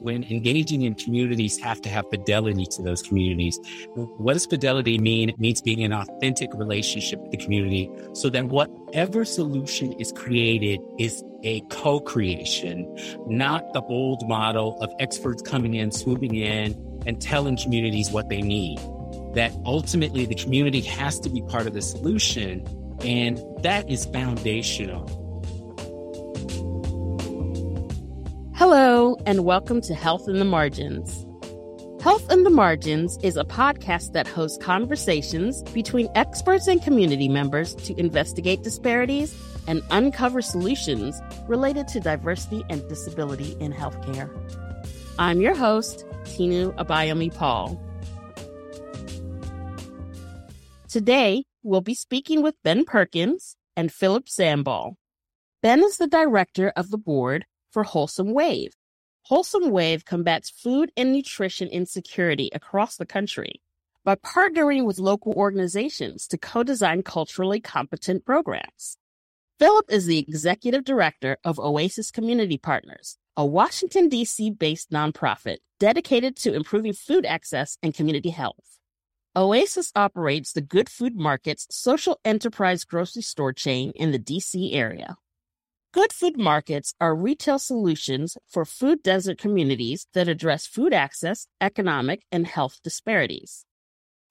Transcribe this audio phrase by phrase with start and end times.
[0.00, 3.58] when engaging in communities have to have fidelity to those communities.
[3.94, 5.28] What does fidelity mean?
[5.28, 10.12] It means being in an authentic relationship with the community so that whatever solution is
[10.12, 12.96] created is a co-creation,
[13.26, 18.42] not the old model of experts coming in, swooping in and telling communities what they
[18.42, 18.78] need.
[19.34, 22.66] That ultimately the community has to be part of the solution.
[23.04, 25.25] And that is foundational
[29.26, 31.26] and welcome to Health in the Margins.
[32.00, 37.74] Health in the Margins is a podcast that hosts conversations between experts and community members
[37.74, 44.30] to investigate disparities and uncover solutions related to diversity and disability in healthcare.
[45.18, 47.82] I'm your host, Tinu Abayomi Paul.
[50.88, 54.94] Today, we'll be speaking with Ben Perkins and Philip Sambol.
[55.64, 58.70] Ben is the director of the board for Wholesome Wave.
[59.28, 63.60] Wholesome Wave combats food and nutrition insecurity across the country
[64.04, 68.98] by partnering with local organizations to co design culturally competent programs.
[69.58, 74.50] Philip is the executive director of Oasis Community Partners, a Washington, D.C.
[74.50, 78.78] based nonprofit dedicated to improving food access and community health.
[79.34, 84.72] Oasis operates the Good Food Market's social enterprise grocery store chain in the D.C.
[84.72, 85.16] area.
[85.96, 92.20] Good food markets are retail solutions for food desert communities that address food access, economic,
[92.30, 93.64] and health disparities.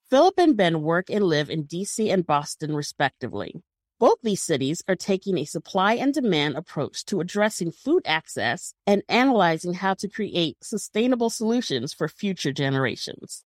[0.07, 3.63] Philip and Ben work and live in DC and Boston, respectively.
[3.99, 9.01] Both these cities are taking a supply and demand approach to addressing food access and
[9.09, 13.43] analyzing how to create sustainable solutions for future generations.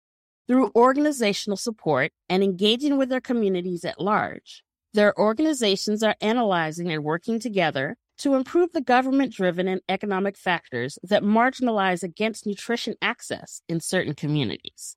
[0.46, 4.62] Through organizational support and engaging with their communities at large,
[4.94, 10.98] their organizations are analyzing and working together to improve the government driven and economic factors
[11.02, 14.96] that marginalize against nutrition access in certain communities.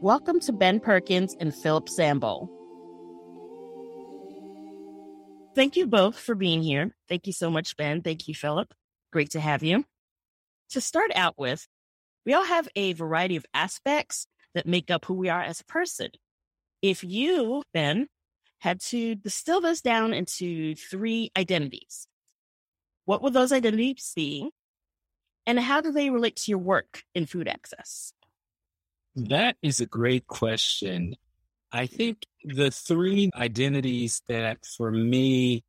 [0.00, 2.48] Welcome to Ben Perkins and Philip Sambol.
[5.54, 6.94] Thank you both for being here.
[7.08, 8.02] Thank you so much, Ben.
[8.02, 8.74] Thank you, Philip.
[9.10, 9.86] Great to have you.
[10.70, 11.66] To start out with,
[12.26, 15.64] we all have a variety of aspects that make up who we are as a
[15.64, 16.10] person.
[16.82, 18.06] If you, Ben,
[18.58, 22.08] had to distill those down into three identities.
[23.04, 24.50] What would those identities be?
[25.46, 28.12] And how do they relate to your work in food access?
[29.16, 31.16] That is a great question.
[31.72, 35.64] I think the three identities that for me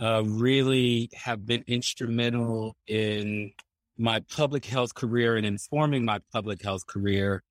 [0.00, 3.52] uh, really have been instrumental in
[3.98, 7.42] my public health career and informing my public health career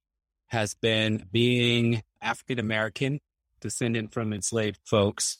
[0.47, 3.19] has been being African American
[3.65, 5.39] descendant from enslaved folks.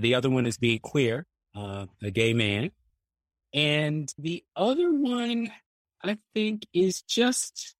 [0.00, 2.72] The other one is being queer, uh, a gay man.
[3.54, 5.52] And the other one,
[6.02, 7.76] I think, is just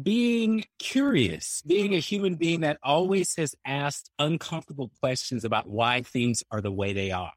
[0.00, 6.42] being curious, being a human being that always has asked uncomfortable questions about why things
[6.50, 7.32] are the way they are.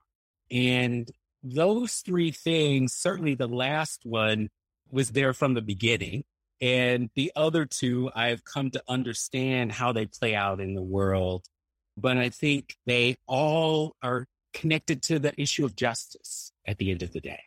[0.49, 1.09] And
[1.43, 4.49] those three things, certainly the last one
[4.89, 6.23] was there from the beginning.
[6.61, 11.45] And the other two, I've come to understand how they play out in the world.
[11.97, 17.01] But I think they all are connected to the issue of justice at the end
[17.01, 17.41] of the day.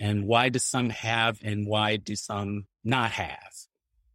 [0.00, 3.52] And why do some have and why do some not have?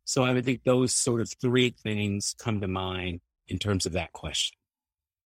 [0.06, 3.94] So I would think those sort of three things come to mind in terms of
[3.94, 4.58] that question.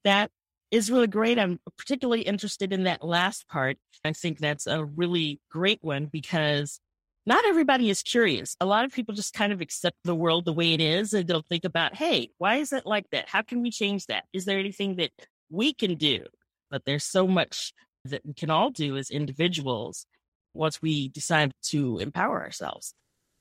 [0.05, 0.31] That
[0.71, 1.39] is really great.
[1.39, 3.77] I'm particularly interested in that last part.
[4.05, 6.81] I think that's a really great one because
[7.27, 8.57] not everybody is curious.
[8.61, 11.27] A lot of people just kind of accept the world the way it is and
[11.27, 13.29] don't think about, hey, why is it like that?
[13.29, 14.25] How can we change that?
[14.33, 15.11] Is there anything that
[15.51, 16.25] we can do?
[16.71, 17.73] But there's so much
[18.05, 20.07] that we can all do as individuals
[20.55, 22.95] once we decide to empower ourselves.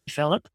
[0.09, 0.47] Philip?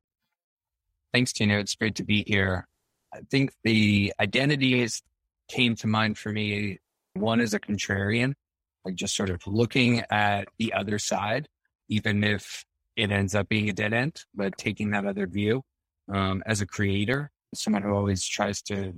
[1.12, 1.61] Thanks, Tinu.
[1.61, 2.67] It's great to be here.
[3.12, 5.03] I think the identities
[5.49, 6.79] came to mind for me.
[7.15, 8.35] One is a contrarian,
[8.85, 11.49] like just sort of looking at the other side,
[11.88, 12.65] even if
[12.96, 15.62] it ends up being a dead end, but taking that other view
[16.12, 18.94] um, as a creator, someone who always tries to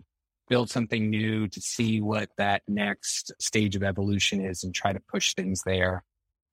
[0.49, 5.01] build something new to see what that next stage of evolution is and try to
[5.01, 6.05] push things there.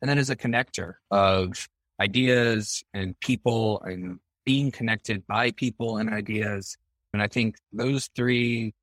[0.02, 1.68] And then as a connector of
[2.00, 6.78] ideas and people and being connected by people and ideas.
[7.14, 8.74] And I think those three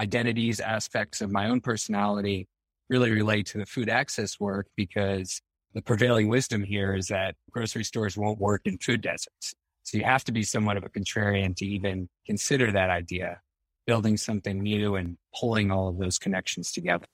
[0.00, 2.48] identities, aspects of my own personality
[2.88, 5.40] really relate to the food access work because
[5.74, 9.54] the prevailing wisdom here is that grocery stores won't work in food deserts.
[9.82, 13.40] So you have to be somewhat of a contrarian to even consider that idea,
[13.86, 17.06] building something new and pulling all of those connections together.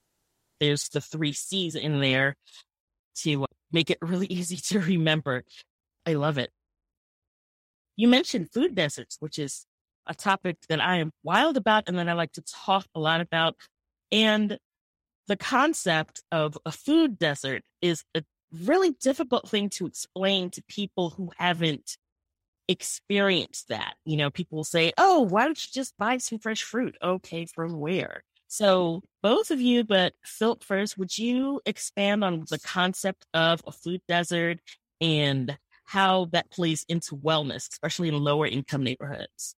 [0.61, 2.37] There's the three C's in there
[3.23, 5.43] to uh, make it really easy to remember.
[6.07, 6.51] I love it.
[7.97, 9.67] You mentioned food deserts, which is
[10.07, 13.21] a topic that I am wild about and that I like to talk a lot
[13.21, 13.57] about.
[14.13, 14.59] And
[15.29, 21.11] the concept of a food desert is a really difficult thing to explain to people
[21.11, 21.97] who haven't
[22.69, 23.95] experienced that.
[24.05, 26.97] You know, people say, oh, why don't you just buy some fresh fruit?
[27.03, 28.23] Okay, from where?
[28.47, 33.73] So, both of you, but Philip first, would you expand on the concept of a
[33.73, 34.59] food desert
[35.01, 39.55] and how that plays into wellness, especially in lower income neighborhoods?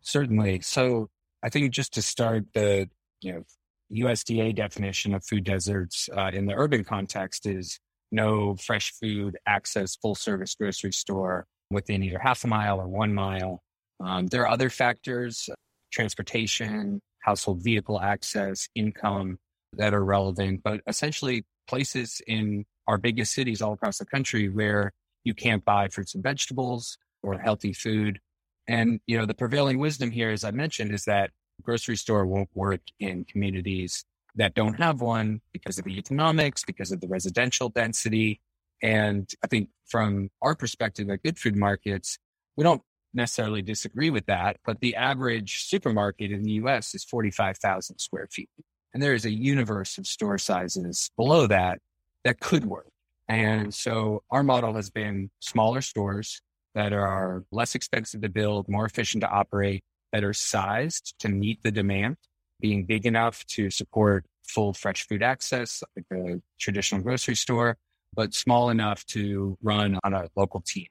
[0.00, 0.60] Certainly.
[0.60, 1.10] So,
[1.42, 2.88] I think just to start, the
[3.20, 3.44] you know
[3.92, 7.78] USDA definition of food deserts uh, in the urban context is
[8.12, 13.12] no fresh food access full service grocery store within either half a mile or one
[13.12, 13.60] mile.
[14.00, 15.48] Um, there are other factors,
[15.92, 19.38] transportation, household vehicle access, income
[19.72, 24.92] that are relevant, but essentially places in our biggest cities all across the country where
[25.24, 28.20] you can't buy fruits and vegetables or healthy food.
[28.68, 31.30] And, you know, the prevailing wisdom here, as I mentioned, is that
[31.62, 34.04] grocery store won't work in communities
[34.36, 38.40] that don't have one because of the economics, because of the residential density.
[38.82, 42.18] And I think from our perspective at Good Food Markets,
[42.56, 42.82] we don't
[43.14, 48.50] necessarily disagree with that, but the average supermarket in the US is 45,000 square feet.
[48.92, 51.80] And there is a universe of store sizes below that
[52.24, 52.90] that could work.
[53.28, 56.40] And so our model has been smaller stores
[56.74, 59.82] that are less expensive to build, more efficient to operate,
[60.12, 62.16] that are sized to meet the demand,
[62.60, 67.76] being big enough to support full fresh food access, like a traditional grocery store,
[68.14, 70.86] but small enough to run on a local team.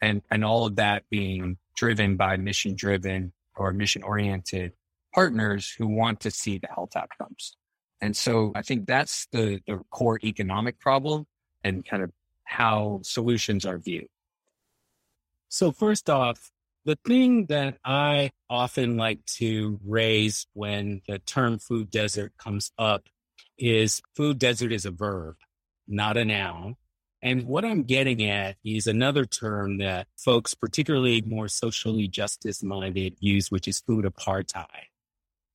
[0.00, 4.72] And, and all of that being driven by mission driven or mission oriented
[5.12, 7.56] partners who want to see the health outcomes.
[8.00, 11.26] And so I think that's the, the core economic problem
[11.64, 12.12] and kind of
[12.44, 14.06] how solutions are viewed.
[15.48, 16.50] So first off,
[16.84, 23.08] the thing that I often like to raise when the term food desert comes up
[23.58, 25.36] is food desert is a verb,
[25.86, 26.76] not a noun.
[27.20, 33.16] And what I'm getting at is another term that folks, particularly more socially justice minded,
[33.18, 34.86] use, which is food apartheid.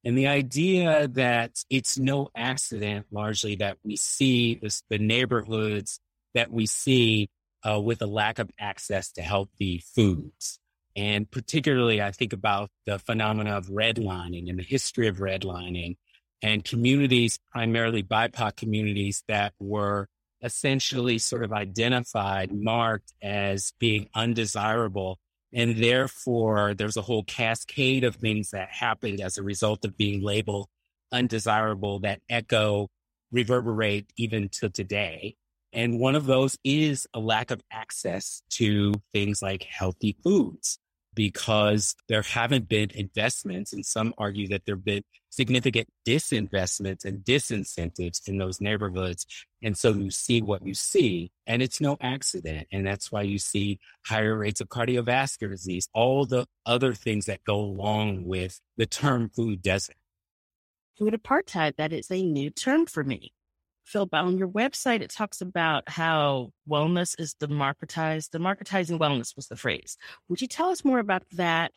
[0.03, 5.99] And the idea that it's no accident largely that we see this, the neighborhoods
[6.33, 7.29] that we see
[7.67, 10.59] uh, with a lack of access to healthy foods.
[10.95, 15.95] And particularly, I think about the phenomena of redlining and the history of redlining
[16.41, 20.07] and communities, primarily BIPOC communities that were
[20.43, 25.17] essentially sort of identified, marked as being undesirable.
[25.53, 30.21] And therefore, there's a whole cascade of things that happened as a result of being
[30.21, 30.67] labeled
[31.11, 32.89] undesirable that echo,
[33.31, 35.35] reverberate even to today.
[35.71, 40.79] And one of those is a lack of access to things like healthy foods
[41.15, 43.73] because there haven't been investments.
[43.73, 49.25] And some argue that there have been significant disinvestments and disincentives in those neighborhoods.
[49.63, 52.67] And so you see what you see, and it's no accident.
[52.71, 57.43] And that's why you see higher rates of cardiovascular disease, all the other things that
[57.43, 59.95] go along with the term food desert.
[60.97, 63.33] Food apartheid, that is a new term for me.
[63.85, 68.31] Phil, on your website, it talks about how wellness is democratized.
[68.31, 69.97] Democratizing wellness was the phrase.
[70.29, 71.71] Would you tell us more about that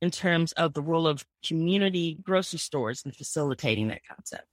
[0.00, 4.46] in terms of the role of community grocery stores in facilitating that concept?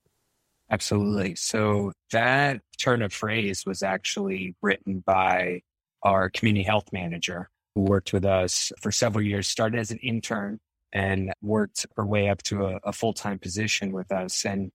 [0.70, 1.34] Absolutely.
[1.34, 5.62] So that turn of phrase was actually written by
[6.02, 10.60] our community health manager who worked with us for several years, started as an intern
[10.92, 14.44] and worked her way up to a, a full time position with us.
[14.44, 14.70] And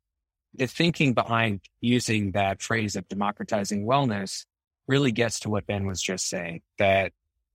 [0.57, 4.45] the thinking behind using that phrase of democratizing wellness
[4.87, 7.11] really gets to what Ben was just saying that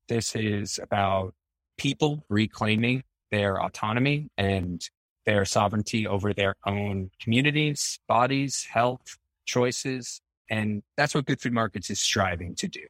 [0.09, 1.35] this is about
[1.76, 4.88] people reclaiming their autonomy and
[5.25, 10.21] their sovereignty over their own communities, bodies, health, choices.
[10.49, 12.83] And that's what Good Food Markets is striving to do.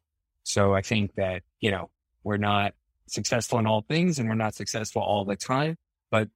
[0.44, 1.90] So I think that, you know,
[2.24, 2.74] we're not
[3.06, 5.76] successful in all things and we're not successful all the time,
[6.10, 6.28] but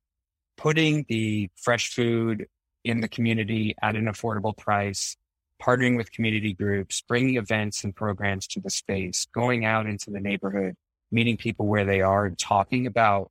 [0.57, 2.47] putting the fresh food
[2.85, 5.17] in the community at an affordable price,
[5.63, 10.21] partnering with community groups, bringing events and programs to the space, going out into the
[10.21, 10.77] neighborhood,
[11.11, 13.31] meeting people where they are and talking about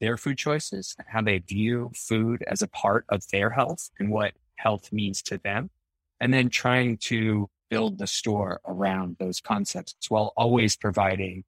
[0.00, 4.32] their food choices, how they view food as a part of their health and what
[4.56, 5.70] health means to them.
[6.20, 11.44] And then trying to build the store around those concepts while always providing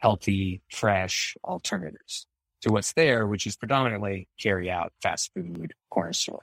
[0.00, 2.26] healthy, fresh alternatives
[2.62, 6.42] to what's there, which is predominantly carry out fast food corner store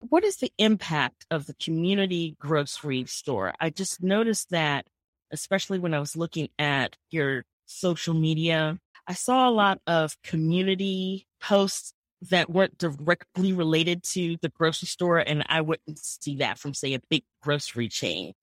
[0.00, 3.54] what is the impact of the community grocery store?
[3.60, 4.86] I just noticed that
[5.30, 8.78] especially when I was looking at your social media.
[9.06, 11.92] I saw a lot of community posts
[12.30, 16.94] that weren't directly related to the grocery store, and I wouldn't see that from, say,
[16.94, 18.34] a big grocery chain.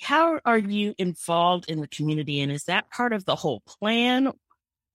[0.00, 4.32] How are you involved in the community, and is that part of the whole plan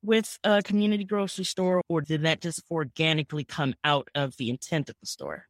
[0.03, 4.89] with a community grocery store, or did that just organically come out of the intent
[4.89, 5.47] of the store?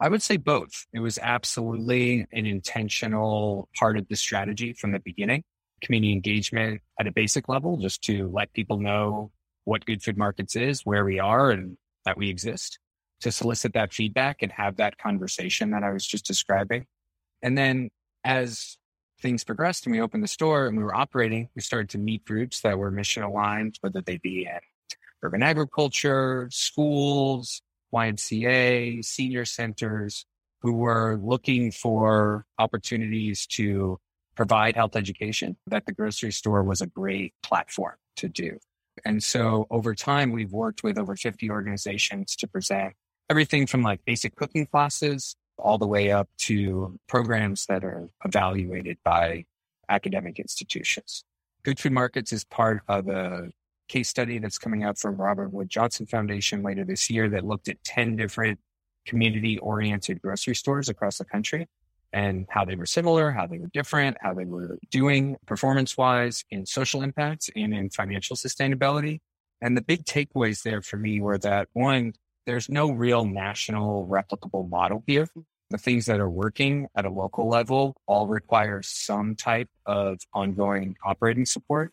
[0.00, 0.86] I would say both.
[0.94, 5.44] It was absolutely an intentional part of the strategy from the beginning.
[5.82, 9.30] Community engagement at a basic level, just to let people know
[9.64, 11.76] what Good Food Markets is, where we are, and
[12.06, 12.78] that we exist,
[13.20, 16.86] to solicit that feedback and have that conversation that I was just describing.
[17.42, 17.90] And then
[18.24, 18.78] as
[19.20, 22.24] things progressed and we opened the store and we were operating, we started to meet
[22.24, 24.60] groups that were mission aligned, whether they be in
[25.22, 27.60] urban agriculture, schools,
[27.94, 30.26] YMCA, senior centers,
[30.62, 33.98] who were looking for opportunities to
[34.36, 38.58] provide health education, that the grocery store was a great platform to do.
[39.04, 42.94] And so over time, we've worked with over 50 organizations to present
[43.28, 48.98] everything from like basic cooking classes all the way up to programs that are evaluated
[49.04, 49.44] by
[49.88, 51.24] academic institutions.
[51.62, 53.50] Good Food Markets is part of a
[53.90, 57.68] case study that's coming out from Robert Wood Johnson Foundation later this year that looked
[57.68, 58.58] at 10 different
[59.06, 61.66] community oriented grocery stores across the country
[62.12, 66.44] and how they were similar, how they were different, how they were doing performance wise
[66.50, 69.20] in social impacts and in financial sustainability.
[69.60, 72.12] And the big takeaways there for me were that one,
[72.46, 75.28] there's no real national replicable model here.
[75.70, 80.96] The things that are working at a local level all require some type of ongoing
[81.04, 81.92] operating support,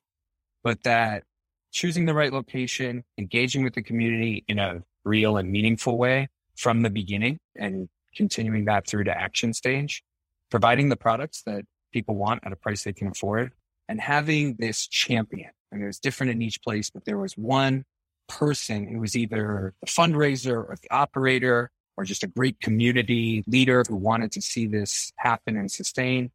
[0.63, 1.23] but that
[1.71, 6.81] choosing the right location, engaging with the community in a real and meaningful way from
[6.81, 10.03] the beginning and continuing that through to action stage,
[10.49, 13.51] providing the products that people want at a price they can afford
[13.87, 15.51] and having this champion.
[15.71, 17.85] And it was different in each place, but there was one
[18.27, 23.83] person who was either the fundraiser or the operator or just a great community leader
[23.87, 26.31] who wanted to see this happen and sustain.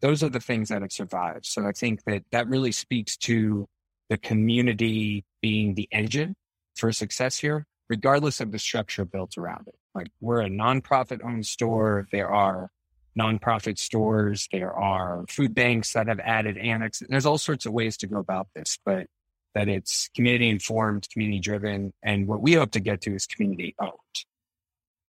[0.00, 1.46] Those are the things that have survived.
[1.46, 3.66] So I think that that really speaks to
[4.14, 6.36] the community being the engine
[6.76, 9.74] for success here, regardless of the structure built around it.
[9.92, 12.06] Like we're a nonprofit owned store.
[12.12, 12.70] There are
[13.18, 14.48] nonprofit stores.
[14.52, 17.02] There are food banks that have added annex.
[17.08, 19.08] There's all sorts of ways to go about this, but
[19.56, 21.92] that it's community informed, community driven.
[22.00, 23.90] And what we hope to get to is community owned.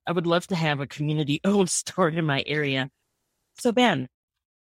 [0.08, 2.89] I would love to have a community owned store in my area.
[3.60, 4.08] So, Ben,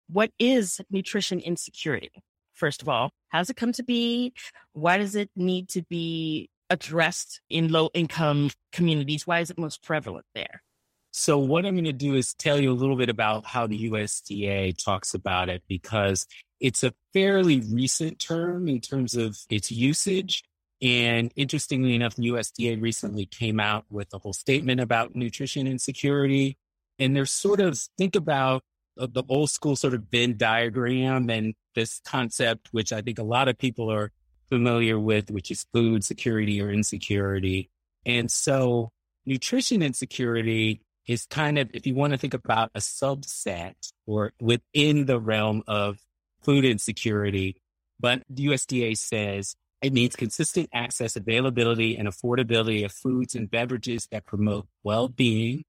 [0.10, 2.12] what is nutrition insecurity?
[2.56, 4.34] First of all, how does it come to be?
[4.74, 9.28] Why does it need to be addressed in low income communities?
[9.28, 10.64] Why is it most prevalent there?
[11.12, 13.90] So, what I'm going to do is tell you a little bit about how the
[13.90, 16.28] USDA talks about it because
[16.60, 20.44] it's a fairly recent term in terms of its usage.
[20.82, 26.58] And interestingly enough, USDA recently came out with a whole statement about nutrition insecurity.
[27.00, 28.64] And they're sort of think about
[28.98, 33.48] the old school sort of Venn diagram and this concept, which I think a lot
[33.48, 34.12] of people are
[34.50, 37.70] familiar with, which is food security or insecurity.
[38.06, 38.92] And so
[39.26, 43.76] nutrition insecurity is kind of, if you want to think about a subset
[44.06, 46.00] or within the realm of
[46.42, 47.58] food insecurity,
[48.00, 54.26] but USDA says it means consistent access, availability, and affordability of foods and beverages that
[54.26, 55.64] promote well-being,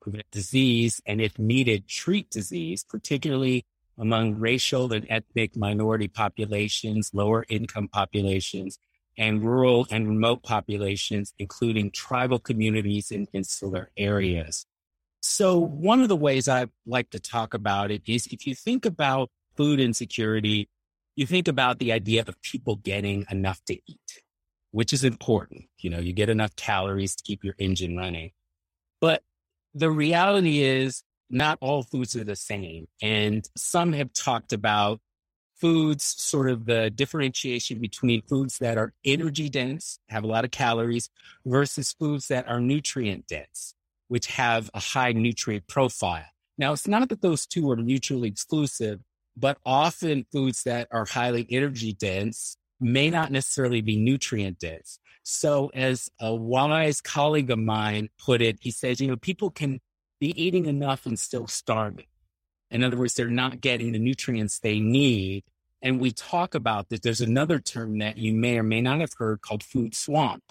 [0.00, 3.64] prevent disease, and if needed, treat disease, particularly
[3.98, 8.78] among racial and ethnic minority populations, lower income populations,
[9.18, 14.64] and rural and remote populations, including tribal communities in insular areas.
[15.20, 18.86] So one of the ways I like to talk about it is if you think
[18.86, 20.70] about food insecurity,
[21.16, 24.22] you think about the idea of people getting enough to eat,
[24.70, 25.64] which is important.
[25.78, 28.30] You know, you get enough calories to keep your engine running.
[29.00, 29.22] But
[29.74, 32.86] the reality is not all foods are the same.
[33.00, 35.00] And some have talked about
[35.60, 40.50] foods, sort of the differentiation between foods that are energy dense, have a lot of
[40.50, 41.10] calories,
[41.44, 43.74] versus foods that are nutrient dense
[44.10, 46.24] which have a high nutrient profile.
[46.58, 48.98] Now, it's not that those two are mutually exclusive,
[49.36, 54.98] but often foods that are highly energy dense may not necessarily be nutrient dense.
[55.22, 59.80] So, as a wise colleague of mine put it, he says, you know, people can
[60.18, 62.06] be eating enough and still starving.
[62.70, 65.44] In other words, they're not getting the nutrients they need.
[65.82, 67.02] And we talk about that.
[67.02, 70.44] There's another term that you may or may not have heard called food swamp.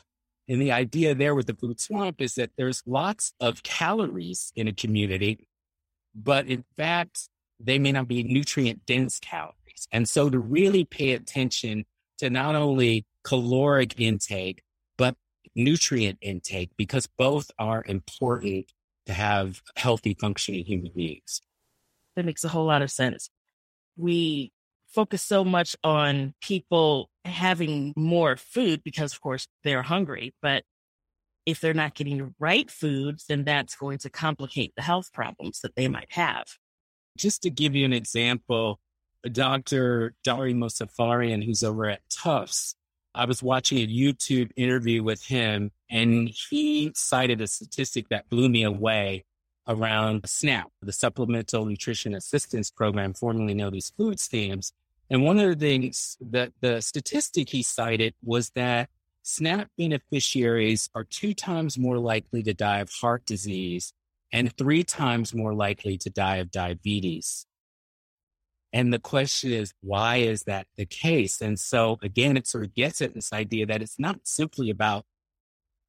[0.48, 4.68] And the idea there with the food swamp is that there's lots of calories in
[4.68, 5.48] a community,
[6.16, 9.88] but in fact, they may not be nutrient dense calories.
[9.92, 11.86] And so to really pay attention
[12.18, 14.64] to not only caloric intake,
[14.98, 15.16] but
[15.56, 18.72] nutrient intake, because both are important
[19.06, 21.40] to have healthy functioning human beings.
[22.16, 23.30] That makes a whole lot of sense.
[23.98, 24.52] We
[24.88, 30.34] focus so much on people having more food because, of course, they're hungry.
[30.42, 30.64] But
[31.46, 35.60] if they're not getting the right foods, then that's going to complicate the health problems
[35.62, 36.48] that they might have.
[37.16, 38.80] Just to give you an example,
[39.32, 40.16] Dr.
[40.24, 42.74] Dari Mozaffarian, who's over at Tufts,
[43.16, 48.50] I was watching a YouTube interview with him, and he cited a statistic that blew
[48.50, 49.26] me away
[49.68, 54.74] around SNAP, the Supplemental Nutrition Assistance Program, formerly known as food stamps.
[55.10, 58.90] And one of the things that the statistic he cited was that
[59.24, 63.94] SNAP beneficiaries are two times more likely to die of heart disease
[64.32, 67.46] and three times more likely to die of diabetes.
[68.72, 71.42] And the question is, why is that the case?
[71.42, 75.06] And so again, it sort of gets at this idea that it's not simply about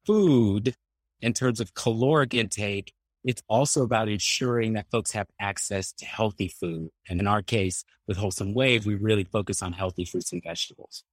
[0.05, 0.75] food
[1.19, 2.93] in terms of caloric intake.
[3.23, 6.89] It's also about ensuring that folks have access to healthy food.
[7.07, 11.03] And in our case, with Wholesome Wave, we really focus on healthy fruits and vegetables.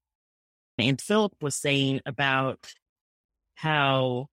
[0.78, 2.72] And Philip was saying about
[3.56, 4.28] how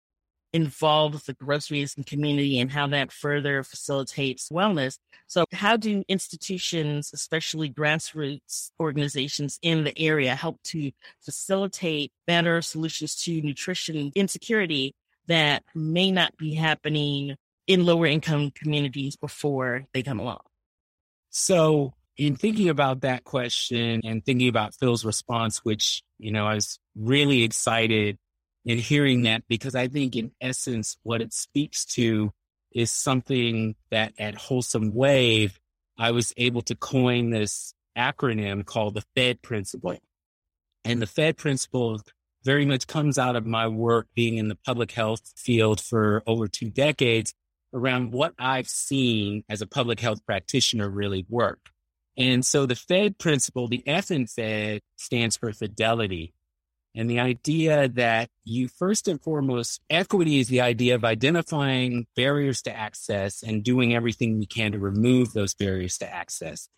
[0.55, 4.97] involved the groceries and community and how that further facilitates wellness.
[5.27, 13.15] So, how do institutions, especially grassroots organizations in the area, help to facilitate better solutions
[13.23, 14.95] to nutrition insecurity
[15.27, 17.35] that may not be happening
[17.67, 20.39] in lower income communities before they come along?
[21.31, 26.55] So, in thinking about that question and thinking about Phil's response, which, you know, I
[26.55, 28.17] was really excited
[28.65, 32.31] in hearing that because I think in essence, what it speaks to
[32.73, 35.59] is something that at Wholesome Wave,
[35.97, 39.97] I was able to coin this acronym called the FED principle.
[40.83, 42.01] And the FED principle
[42.43, 46.47] very much comes out of my work being in the public health field for over
[46.47, 47.33] two decades
[47.73, 51.69] around what I've seen as a public health practitioner really work.
[52.17, 56.34] And so the FED principle, the F in FED stands for fidelity.
[56.95, 62.61] And the idea that you first and foremost, equity is the idea of identifying barriers
[62.63, 66.69] to access and doing everything we can to remove those barriers to access.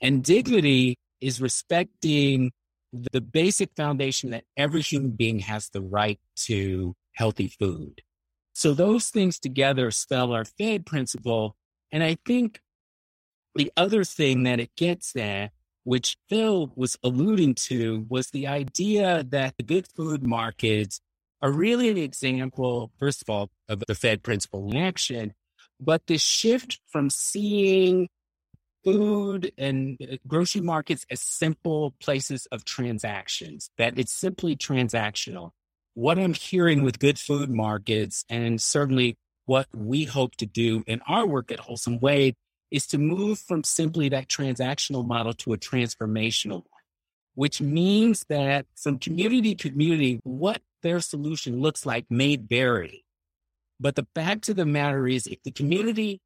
[0.00, 2.52] And dignity is respecting
[2.92, 8.02] the basic foundation that every human being has the right to healthy food.
[8.52, 11.56] So those things together spell our FED principle.
[11.90, 12.60] And I think
[13.56, 15.50] the other thing that it gets at
[15.84, 21.00] which Phil was alluding to, was the idea that the good food markets
[21.40, 25.34] are really an example, first of all, of the Fed principle in action,
[25.78, 28.08] but the shift from seeing
[28.82, 35.50] food and uh, grocery markets as simple places of transactions, that it's simply transactional.
[35.94, 39.16] What I'm hearing with good food markets, and certainly
[39.46, 42.34] what we hope to do in our work at Wholesome Wave,
[42.74, 46.82] is to move from simply that transactional model to a transformational one,
[47.36, 53.04] which means that from community to community, what their solution looks like may vary.
[53.78, 56.20] But the fact of the matter is, if the community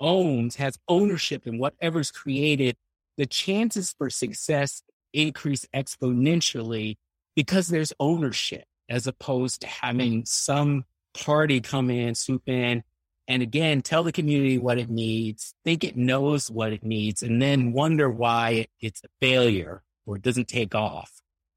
[0.00, 2.76] owns, has ownership in whatever's created,
[3.18, 6.96] the chances for success increase exponentially
[7.34, 12.82] because there's ownership as opposed to having some party come in, swoop in,
[13.28, 17.42] and again, tell the community what it needs, think it knows what it needs, and
[17.42, 21.10] then wonder why it's a failure or it doesn't take off.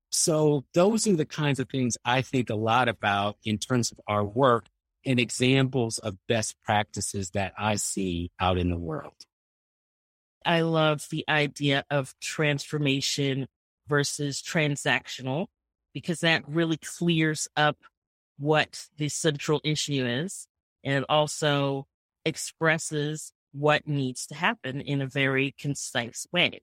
[0.09, 3.99] So those are the kinds of things I think a lot about in terms of
[4.07, 4.65] our work
[5.05, 9.13] and examples of best practices that I see out in the world.
[10.45, 13.47] I love the idea of transformation
[13.87, 15.47] versus transactional
[15.93, 17.77] because that really clears up
[18.39, 20.47] what the central issue is
[20.83, 21.87] and also
[22.25, 26.61] expresses what needs to happen in a very concise way.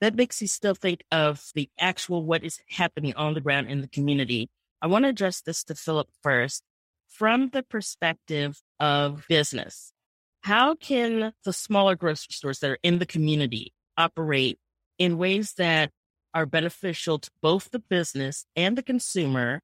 [0.00, 3.80] That makes you still think of the actual what is happening on the ground in
[3.80, 4.48] the community.
[4.80, 6.62] I want to address this to Philip first
[7.08, 9.92] from the perspective of business.
[10.42, 14.58] How can the smaller grocery stores that are in the community operate
[14.98, 15.90] in ways that
[16.32, 19.60] are beneficial to both the business and the consumer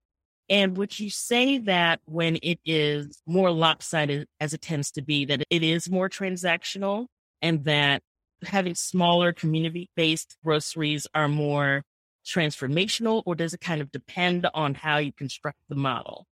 [0.48, 5.24] and would you say that when it is more lopsided as it tends to be,
[5.24, 7.06] that it is more transactional
[7.42, 8.02] and that
[8.44, 11.82] having smaller community based groceries are more
[12.24, 16.26] transformational, or does it kind of depend on how you construct the model?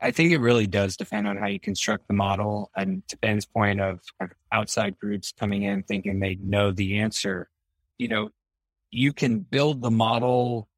[0.00, 2.70] I think it really does depend on how you construct the model.
[2.76, 4.00] And to Ben's point of
[4.52, 7.48] outside groups coming in thinking they know the answer,
[7.98, 8.30] you know,
[8.90, 10.68] you can build the model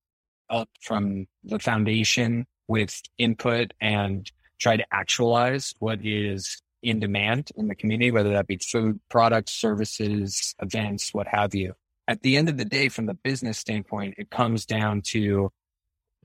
[0.49, 7.68] up from the foundation with input and try to actualize what is in demand in
[7.68, 11.74] the community, whether that be food, products, services, events, what have you.
[12.09, 15.50] At the end of the day, from the business standpoint, it comes down to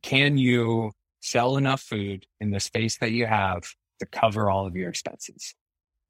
[0.02, 3.64] can you sell enough food in the space that you have
[4.00, 5.56] to cover all of your expenses?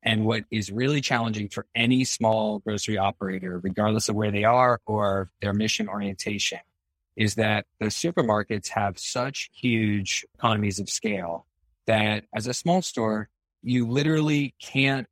[0.03, 4.81] And what is really challenging for any small grocery operator, regardless of where they are
[4.85, 6.59] or their mission orientation,
[7.21, 11.45] is that the supermarkets have such huge economies of scale
[11.85, 13.29] that as a small store,
[13.61, 15.05] you literally can't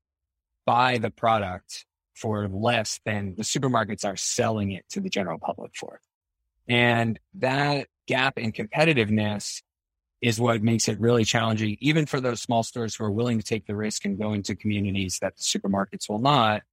[0.65, 5.75] buy the product for less than the supermarkets are selling it to the general public
[5.75, 6.01] for.
[6.67, 9.61] And that gap in competitiveness
[10.19, 13.45] is what makes it really challenging, even for those small stores who are willing to
[13.45, 16.63] take the risk and go into communities that the supermarkets will not.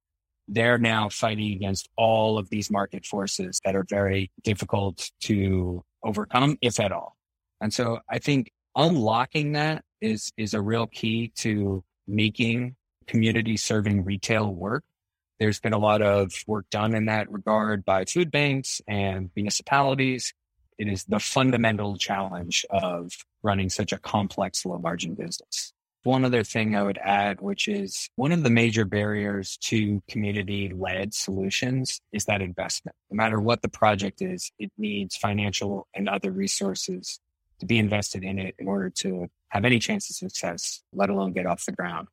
[0.47, 6.57] They're now fighting against all of these market forces that are very difficult to overcome,
[6.61, 7.17] if at all.
[7.59, 12.75] And so I think unlocking that is is a real key to making
[13.07, 14.83] community serving retail work.
[15.39, 20.33] There's been a lot of work done in that regard by food banks and municipalities.
[20.77, 23.11] It is the fundamental challenge of
[23.43, 25.73] running such a complex low margin business.
[26.03, 30.69] One other thing I would add, which is one of the major barriers to community
[30.69, 32.95] led solutions is that investment.
[33.11, 37.19] No matter what the project is, it needs financial and other resources
[37.59, 41.33] to be invested in it in order to have any chance of success, let alone
[41.33, 42.07] get off the ground.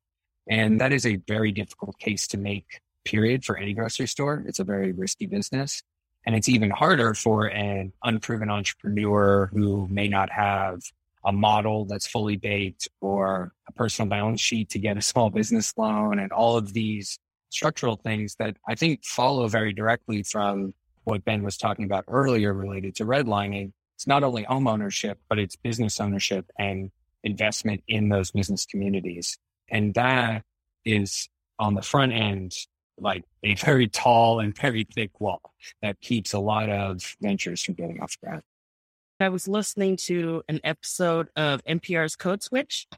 [0.48, 4.44] And that is a very difficult case to make, period, for any grocery store.
[4.46, 5.82] It's a very risky business.
[6.26, 10.80] And it's even harder for an unproven entrepreneur who may not have
[11.24, 15.72] a model that's fully baked or a personal balance sheet to get a small business
[15.76, 17.18] loan and all of these
[17.50, 22.52] structural things that I think follow very directly from what Ben was talking about earlier
[22.52, 26.90] related to redlining it's not only home ownership, but it's business ownership and
[27.22, 29.38] investment in those business communities.
[29.70, 30.42] And that
[30.84, 32.52] is on the front end,
[32.98, 35.40] like a very tall and very thick wall
[35.82, 38.42] that keeps a lot of ventures from getting off the ground.
[39.20, 42.88] I was listening to an episode of NPR's Code Switch,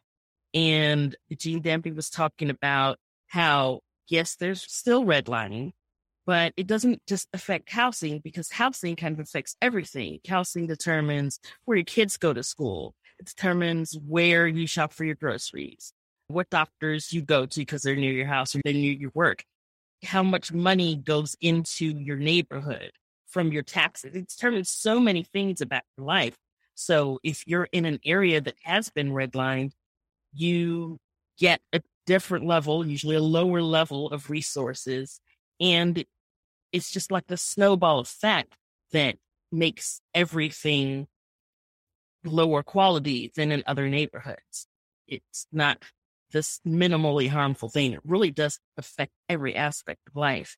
[0.54, 5.72] and Gene Demby was talking about how, yes, there's still redlining,
[6.24, 10.20] but it doesn't just affect housing because housing kind of affects everything.
[10.26, 12.94] Housing determines where your kids go to school.
[13.18, 15.92] It determines where you shop for your groceries,
[16.28, 19.44] what doctors you go to because they're near your house or they're near your work,
[20.02, 22.92] how much money goes into your neighborhood
[23.28, 24.14] from your taxes.
[24.14, 26.36] It determines so many things about your life.
[26.74, 29.72] So if you're in an area that has been redlined,
[30.32, 30.98] you
[31.38, 35.20] get a different level, usually a lower level of resources
[35.60, 36.04] and
[36.72, 38.54] it's just like the snowball effect
[38.92, 39.16] that
[39.52, 41.06] makes everything
[42.24, 44.66] lower quality than in other neighborhoods.
[45.06, 45.82] It's not
[46.32, 47.92] this minimally harmful thing.
[47.92, 50.56] It really does affect every aspect of life.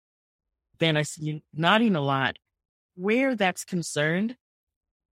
[0.78, 2.38] Ben, I see you nodding a lot.
[2.98, 4.36] Where that's concerned,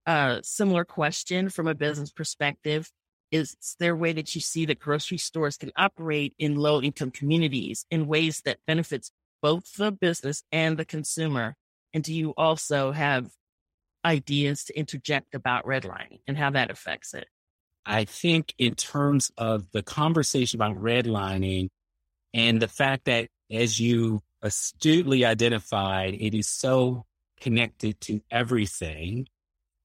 [0.09, 2.90] a uh, similar question from a business perspective
[3.31, 7.12] is there a way that you see that grocery stores can operate in low income
[7.12, 11.55] communities in ways that benefits both the business and the consumer?
[11.94, 13.31] And do you also have
[14.05, 17.29] ideas to interject about redlining and how that affects it?
[17.85, 21.68] I think in terms of the conversation about redlining
[22.35, 27.05] and the fact that as you astutely identified, it is so
[27.40, 29.27] connected to everything.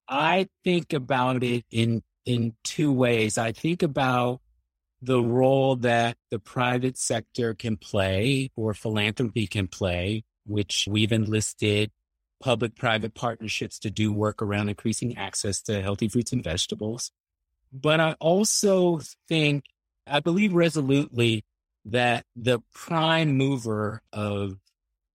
[0.08, 3.38] I think about it in in two ways.
[3.38, 4.40] I think about
[5.00, 11.90] the role that the private sector can play or philanthropy can play, which we've enlisted
[12.40, 17.10] public private partnerships to do work around increasing access to healthy fruits and vegetables.
[17.72, 19.64] But I also think,
[20.06, 21.44] I believe resolutely
[21.86, 24.56] that the prime mover of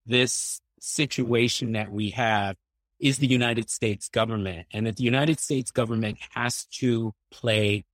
[0.05, 2.55] this situation that we have
[2.99, 7.85] is the United States government and that the United States government has to play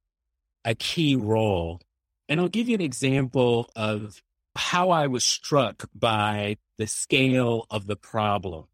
[0.63, 1.81] a key role.
[2.29, 4.21] And I'll give you an example of
[4.55, 8.65] how I was struck by the scale of the problem.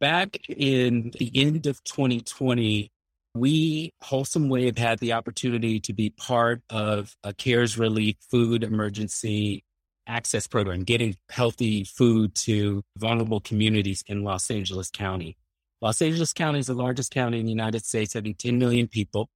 [0.00, 2.90] Back in the end of 2020,
[3.34, 9.64] we, Wholesome Wave, had the opportunity to be part of a CARES Relief food emergency
[10.06, 15.36] access program, getting healthy food to vulnerable communities in Los Angeles County.
[15.80, 19.28] Los Angeles County is the largest county in the United States, having 10 million people.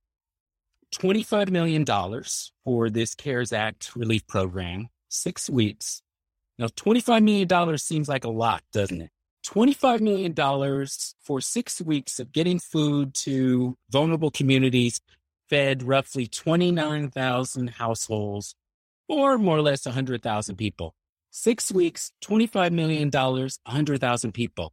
[0.94, 1.85] $25 million
[2.64, 6.02] for this CARES Act relief program, six weeks.
[6.59, 9.11] Now, $25 million seems like a lot, doesn't it?
[9.46, 10.35] $25 million
[11.22, 15.00] for six weeks of getting food to vulnerable communities
[15.48, 18.54] fed roughly 29,000 households
[19.11, 20.94] or more or less 100,000 people.
[21.31, 24.73] Six weeks, $25 million, 100,000 people.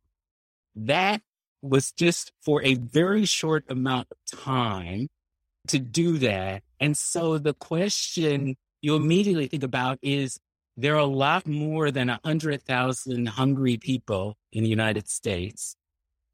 [0.75, 1.21] That
[1.63, 5.07] was just for a very short amount of time
[5.69, 6.61] to do that.
[6.79, 10.39] And so the question you immediately think about is
[10.77, 15.75] there are a lot more than 100,000 hungry people in the United States.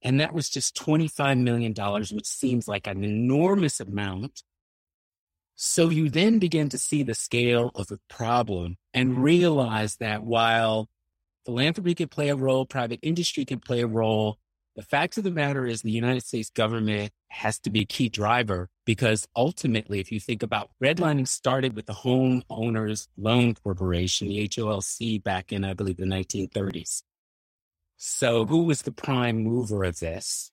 [0.02, 4.44] And that was just $25 million, which seems like an enormous amount.
[5.56, 9.22] So you then begin to see the scale of the problem and mm-hmm.
[9.22, 10.90] realize that while
[11.46, 14.40] philanthropy can play a role, private industry can play a role,
[14.76, 18.10] the fact of the matter is the United States government has to be a key
[18.10, 24.30] driver because ultimately, if you think about redlining started with the Home Owners Loan Corporation,
[24.30, 27.04] the HOLC, back in, I believe, the 1930s.
[27.98, 30.52] So who was the prime mover of this?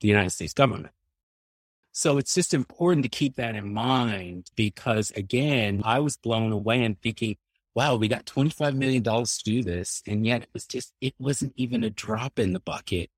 [0.00, 0.92] The United States government.
[1.92, 6.84] So it's just important to keep that in mind because again, I was blown away
[6.84, 7.36] and thinking,
[7.74, 10.02] wow, we got $25 million to do this.
[10.06, 13.10] And yet it was just, it wasn't even a drop in the bucket.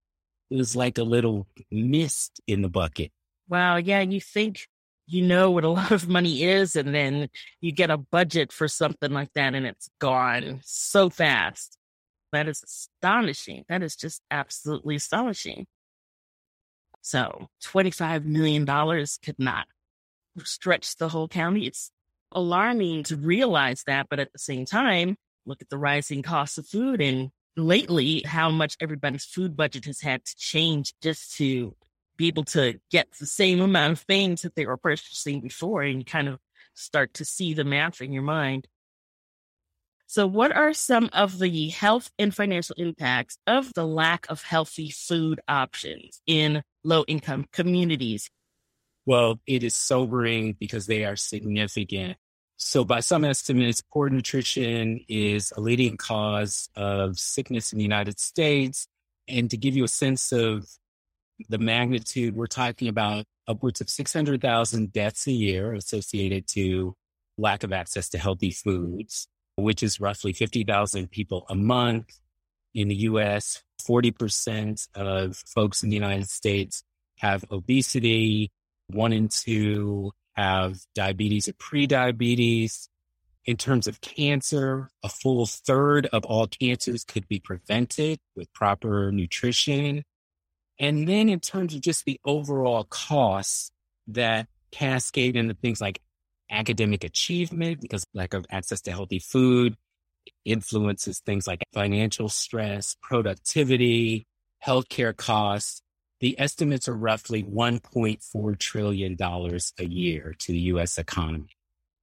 [0.50, 3.12] It was like a little mist in the bucket.
[3.48, 3.76] Wow.
[3.76, 4.00] Yeah.
[4.00, 4.68] You think
[5.06, 7.28] you know what a lot of money is, and then
[7.60, 11.78] you get a budget for something like that and it's gone so fast.
[12.32, 13.64] That is astonishing.
[13.68, 15.66] That is just absolutely astonishing.
[17.02, 19.66] So $25 million could not
[20.44, 21.66] stretch the whole county.
[21.66, 21.90] It's
[22.32, 24.06] alarming to realize that.
[24.08, 28.50] But at the same time, look at the rising cost of food and lately how
[28.50, 31.74] much everybody's food budget has had to change just to
[32.16, 36.06] be able to get the same amount of things that they were purchasing before and
[36.06, 36.38] kind of
[36.74, 38.68] start to see the math in your mind.
[40.12, 44.90] So, what are some of the health and financial impacts of the lack of healthy
[44.90, 48.28] food options in low income communities?
[49.06, 52.18] Well, it is sobering because they are significant.
[52.58, 58.20] So, by some estimates, poor nutrition is a leading cause of sickness in the United
[58.20, 58.86] States.
[59.28, 60.66] And to give you a sense of
[61.48, 66.96] the magnitude, we're talking about upwards of 600,000 deaths a year associated to
[67.38, 72.18] lack of access to healthy foods, which is roughly 50,000 people a month.
[72.74, 76.84] In the US, 40% of folks in the United States
[77.18, 78.50] have obesity.
[78.88, 82.88] One in two have diabetes or prediabetes.
[83.44, 89.10] In terms of cancer, a full third of all cancers could be prevented with proper
[89.10, 90.04] nutrition.
[90.78, 93.72] And then in terms of just the overall costs
[94.08, 96.00] that cascade into things like
[96.52, 99.76] academic achievement, because lack of access to healthy food
[100.44, 104.26] influences things like financial stress, productivity,
[104.64, 105.82] healthcare costs,
[106.20, 111.56] the estimates are roughly $1.4 trillion a year to the US economy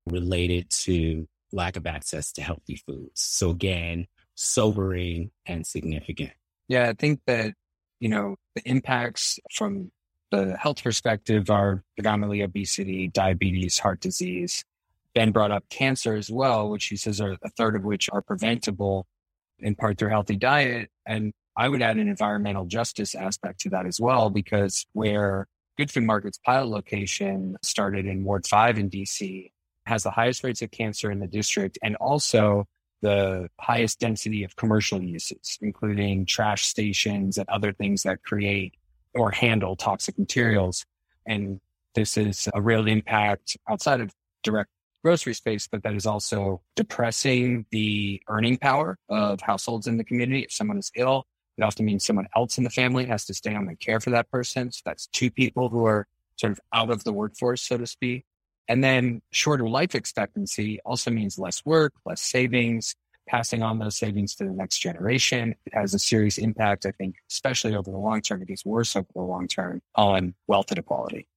[0.06, 3.22] related to lack of access to healthy foods.
[3.22, 6.32] So again, sobering and significant.
[6.68, 7.54] Yeah, I think that,
[8.00, 9.92] you know, the impacts from
[10.32, 14.64] the health perspective are predominantly obesity, diabetes, heart disease.
[15.16, 18.22] Ben brought up cancer as well, which he says are a third of which are
[18.22, 19.08] preventable
[19.58, 20.90] in part through healthy diet.
[21.06, 25.92] And I would add an environmental justice aspect to that as well, because where Good
[25.92, 29.52] Food Market's pilot location started in Ward 5 in DC
[29.86, 32.68] has the highest rates of cancer in the district and also
[33.02, 38.74] the highest density of commercial uses, including trash stations and other things that create
[39.14, 40.86] or handle toxic materials.
[41.26, 41.60] And
[41.96, 44.12] this is a real impact outside of
[44.44, 44.70] direct
[45.04, 50.42] grocery space, but that is also depressing the earning power of households in the community.
[50.44, 51.26] If someone is ill,
[51.58, 54.10] it often means someone else in the family has to stay home and care for
[54.12, 54.72] that person.
[54.72, 58.26] So that's two people who are sort of out of the workforce, so to speak.
[58.68, 62.96] And then shorter life expectancy also means less work, less savings,
[63.30, 65.56] passing on those savings to the next generation.
[65.66, 68.42] It has a serious impact, I think, especially over the long term.
[68.42, 71.28] It gets worse over the long term on wealth inequality.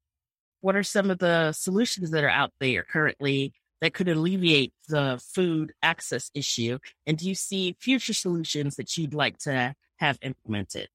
[0.61, 5.21] What are some of the solutions that are out there currently that could alleviate the
[5.35, 6.79] food access issue?
[7.07, 10.89] And do you see future solutions that you'd like to have implemented?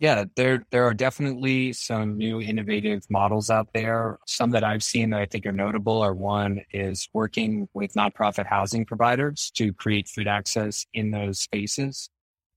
[0.00, 4.18] Yeah, there there are definitely some new innovative models out there.
[4.26, 8.46] Some that I've seen that I think are notable are one is working with nonprofit
[8.46, 12.08] housing providers to create food access in those spaces.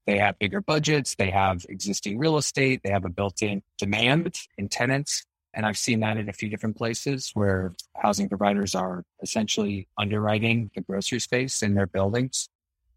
[0.07, 4.69] They have bigger budgets, they have existing real estate, they have a built-in demand in
[4.69, 5.25] tenants.
[5.53, 10.71] And I've seen that in a few different places where housing providers are essentially underwriting
[10.75, 12.47] the grocery space in their buildings.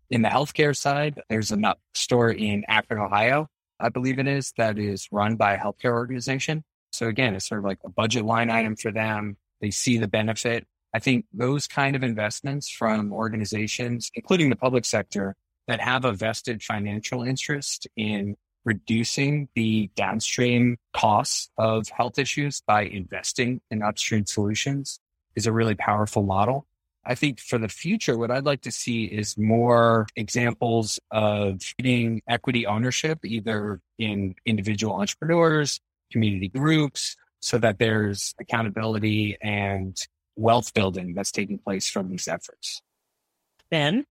[0.08, 3.48] In the healthcare side, there's a store in Akron, Ohio,
[3.80, 6.64] I believe it is, that is run by a healthcare organization.
[6.92, 9.36] So again, it's sort of like a budget line item for them.
[9.60, 10.66] They see the benefit.
[10.94, 15.34] I think those kind of investments from organizations, including the public sector,
[15.66, 22.82] that have a vested financial interest in reducing the downstream costs of health issues by
[22.82, 24.98] investing in upstream solutions
[25.36, 26.66] is a really powerful model.
[27.06, 32.20] I think for the future, what I'd like to see is more examples of getting
[32.28, 39.96] equity ownership, either in individual entrepreneurs, community groups, so that there's accountability and
[40.34, 42.82] wealth building that's taking place from these efforts.
[43.70, 44.04] Ben?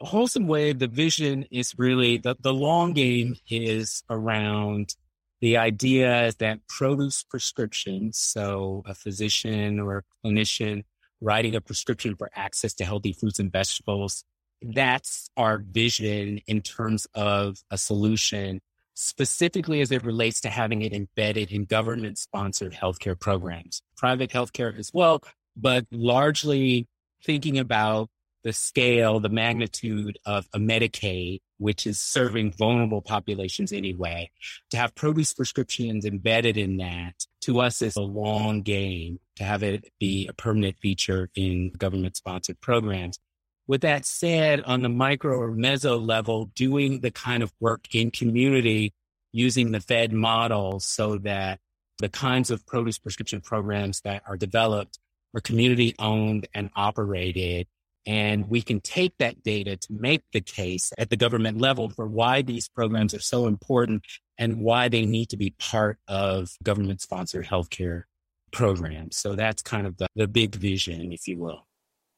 [0.00, 4.96] A Wholesome Wave, the vision is really the, the long game is around
[5.40, 10.82] the idea that produce prescriptions, so a physician or a clinician
[11.22, 14.24] writing a prescription for access to healthy fruits and vegetables,
[14.60, 18.60] that's our vision in terms of a solution,
[18.94, 24.76] specifically as it relates to having it embedded in government sponsored healthcare programs, private healthcare
[24.78, 25.22] as well,
[25.56, 26.86] but largely
[27.24, 28.08] thinking about
[28.44, 34.30] the scale, the magnitude of a Medicaid, which is serving vulnerable populations anyway,
[34.70, 39.62] to have produce prescriptions embedded in that to us is a long game to have
[39.62, 43.18] it be a permanent feature in government sponsored programs.
[43.66, 48.10] With that said, on the micro or meso level, doing the kind of work in
[48.10, 48.92] community
[49.32, 51.60] using the Fed model so that
[51.98, 54.98] the kinds of produce prescription programs that are developed
[55.34, 57.66] are community owned and operated
[58.06, 62.06] and we can take that data to make the case at the government level for
[62.06, 64.04] why these programs are so important
[64.38, 68.04] and why they need to be part of government sponsored healthcare
[68.52, 69.16] programs.
[69.16, 71.66] So that's kind of the, the big vision, if you will.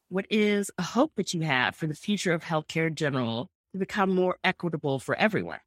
[0.09, 3.79] What is a hope that you have for the future of healthcare in general to
[3.79, 5.61] become more equitable for everyone?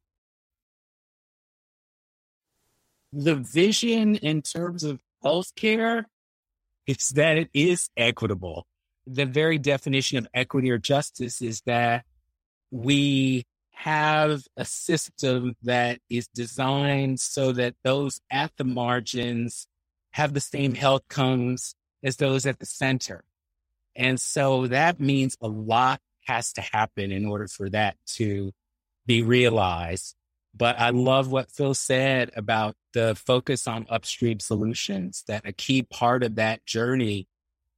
[3.12, 6.04] The vision in terms of healthcare
[6.86, 8.66] is that it is equitable
[9.08, 12.04] the very definition of equity or justice is that
[12.70, 19.67] we have a system that is designed so that those at the margins
[20.12, 23.24] have the same health outcomes as those at the center.
[23.96, 28.52] And so that means a lot has to happen in order for that to
[29.06, 30.14] be realized.
[30.56, 35.82] But I love what Phil said about the focus on upstream solutions, that a key
[35.82, 37.26] part of that journey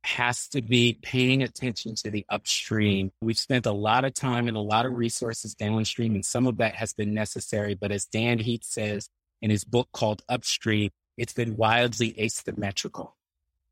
[0.03, 3.13] has to be paying attention to the upstream.
[3.21, 6.57] We've spent a lot of time and a lot of resources downstream, and some of
[6.59, 7.75] that has been necessary.
[7.75, 9.11] But as Dan Heath says
[9.43, 13.15] in his book called Upstream, it's been wildly asymmetrical.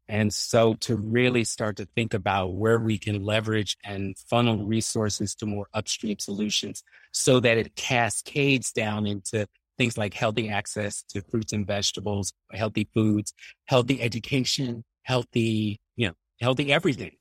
[0.06, 5.34] And so to really start to think about where we can leverage and funnel resources
[5.37, 6.82] to more upstream solutions
[7.12, 9.46] so that it cascades down into
[9.78, 13.32] things like healthy access to fruits and vegetables, healthy foods,
[13.64, 17.12] healthy education, healthy you know, healthy everything.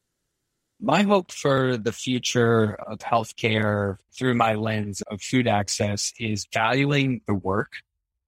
[0.81, 7.21] My hope for the future of healthcare through my lens of food access is valuing
[7.27, 7.71] the work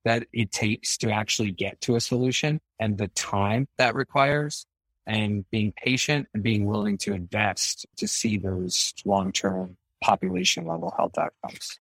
[0.06, 4.66] that it takes to actually get to a solution and the time that requires
[5.06, 11.18] and being patient and being willing to invest to see those long-term population level health
[11.18, 11.80] outcomes.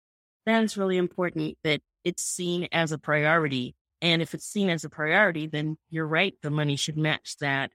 [0.46, 3.74] That is really important that it's seen as a priority.
[4.00, 6.34] And if it's seen as a priority, then you're right.
[6.42, 7.72] The money should match that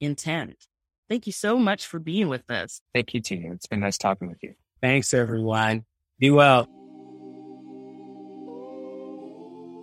[0.00, 0.66] intent.
[1.08, 2.82] Thank you so much for being with us.
[2.94, 3.54] Thank you, Tinu.
[3.54, 4.54] It's been nice talking with you.
[4.80, 5.84] Thanks, everyone.
[6.18, 6.68] Be well.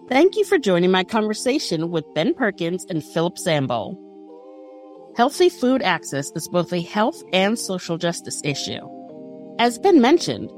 [0.09, 3.97] Thank you for joining my conversation with Ben Perkins and Philip Sambol.
[5.17, 8.79] Healthy food access is both a health and social justice issue.
[9.59, 10.49] As Ben mentioned,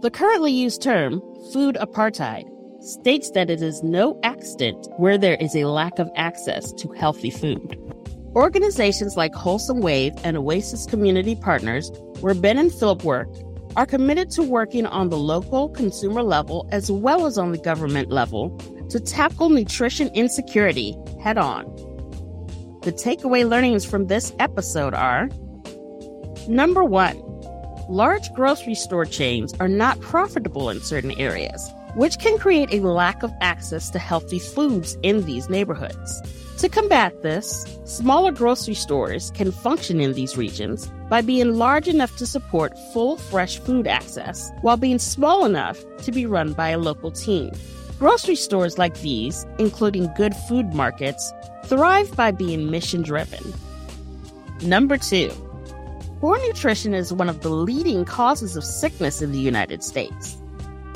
[0.00, 1.20] the currently used term,
[1.52, 2.48] food apartheid,
[2.82, 7.30] states that it is no accident where there is a lack of access to healthy
[7.30, 7.78] food.
[8.34, 13.28] Organizations like Wholesome Wave and Oasis Community Partners, where Ben and Philip work,
[13.76, 18.10] are committed to working on the local consumer level as well as on the government
[18.10, 18.56] level
[18.90, 21.64] to tackle nutrition insecurity head on.
[22.82, 25.28] The takeaway learnings from this episode are
[26.48, 27.18] Number one,
[27.88, 33.22] large grocery store chains are not profitable in certain areas, which can create a lack
[33.22, 36.22] of access to healthy foods in these neighborhoods.
[36.58, 42.16] To combat this, smaller grocery stores can function in these regions by being large enough
[42.18, 46.78] to support full fresh food access while being small enough to be run by a
[46.78, 47.50] local team.
[47.98, 51.32] Grocery stores like these, including good food markets,
[51.66, 53.54] thrive by being mission driven.
[54.62, 55.30] Number two,
[56.20, 60.36] poor nutrition is one of the leading causes of sickness in the United States.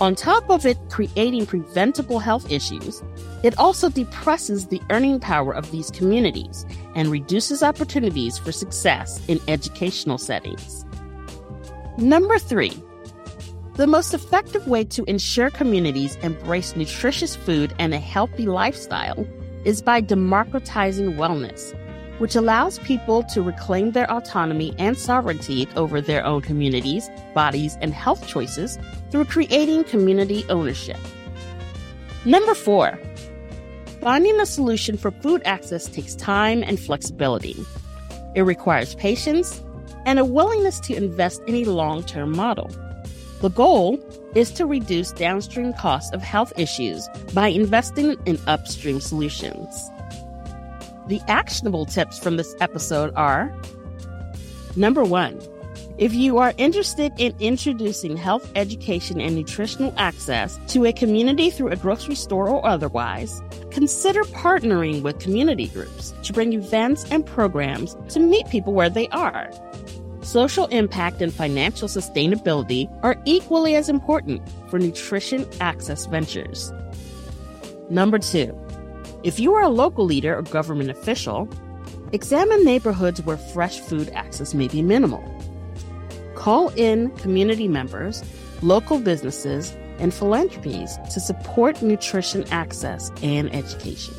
[0.01, 3.03] On top of it creating preventable health issues,
[3.43, 9.41] it also depresses the earning power of these communities and reduces opportunities for success in
[9.49, 10.85] educational settings.
[11.97, 12.73] Number three,
[13.79, 19.25] the most effective way to ensure communities embrace nutritious food and a healthy lifestyle
[19.65, 21.79] is by democratizing wellness,
[22.19, 27.95] which allows people to reclaim their autonomy and sovereignty over their own communities, bodies, and
[27.95, 28.81] health choices
[29.13, 30.99] through creating community ownership.
[32.25, 32.99] Number four,
[34.01, 37.55] finding a solution for food access takes time and flexibility.
[38.35, 39.63] It requires patience
[40.05, 42.69] and a willingness to invest in a long term model.
[43.41, 44.01] The goal
[44.35, 49.91] is to reduce downstream costs of health issues by investing in upstream solutions.
[51.07, 53.55] The actionable tips from this episode are
[54.75, 55.41] number one,
[55.99, 61.69] if you are interested in introducing health education and nutritional access to a community through
[61.69, 67.97] a grocery store or otherwise, consider partnering with community groups to bring events and programs
[68.09, 69.51] to meet people where they are
[70.29, 76.71] social impact and financial sustainability are equally as important for nutrition access ventures.
[77.89, 78.55] Number two,
[79.23, 81.49] if you are a local leader or government official,
[82.13, 85.25] examine neighborhoods where fresh food access may be minimal.
[86.35, 88.23] Call in community members,
[88.61, 94.15] local businesses, and philanthropies to support nutrition access and education.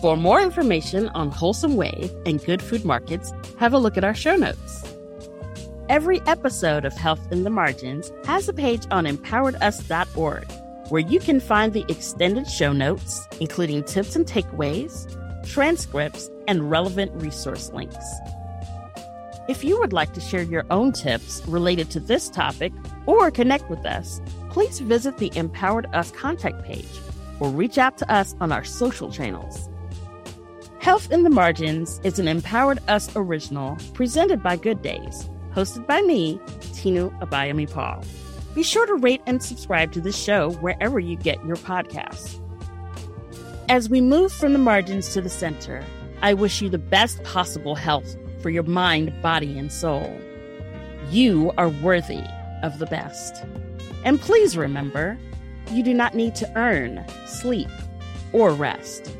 [0.00, 4.14] For more information on Wholesome Wave and good food markets, have a look at our
[4.14, 4.84] show notes.
[5.88, 10.46] Every episode of Health in the Margins has a page on empoweredus.org
[10.90, 15.10] where you can find the extended show notes, including tips and takeaways,
[15.46, 18.06] transcripts, and relevant resource links.
[19.48, 22.72] If you would like to share your own tips related to this topic
[23.06, 24.20] or connect with us,
[24.50, 26.88] please visit the Empowered Us contact page
[27.40, 29.68] or reach out to us on our social channels.
[30.84, 36.02] Health in the Margins is an Empowered Us original presented by Good Days, hosted by
[36.02, 36.38] me,
[36.74, 38.04] Tinu Abayomi Paul.
[38.54, 42.38] Be sure to rate and subscribe to the show wherever you get your podcasts.
[43.70, 45.82] As we move from the margins to the center,
[46.20, 50.14] I wish you the best possible health for your mind, body, and soul.
[51.08, 52.24] You are worthy
[52.62, 53.42] of the best.
[54.04, 55.18] And please remember,
[55.70, 57.70] you do not need to earn, sleep,
[58.34, 59.10] or rest.